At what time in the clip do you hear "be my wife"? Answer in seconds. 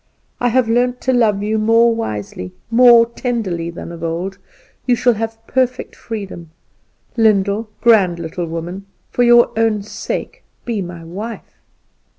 10.65-11.59